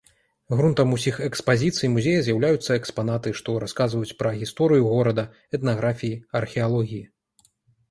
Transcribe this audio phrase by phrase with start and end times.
[0.59, 5.29] Грунтам усіх экспазіцый музея з'яўляюцца экспанаты, што расказваюць пра гісторыю горада,
[5.61, 7.07] этнаграфіі, археалогіі.